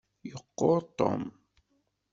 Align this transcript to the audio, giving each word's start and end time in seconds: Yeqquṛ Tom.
Yeqquṛ 0.29 0.79
Tom. 0.97 1.23